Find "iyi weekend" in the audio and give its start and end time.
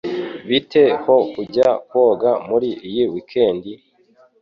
2.87-3.63